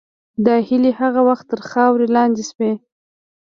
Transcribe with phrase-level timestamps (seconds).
[0.45, 2.71] دا هیلې هغه وخت تر خاورې لاندې شوې.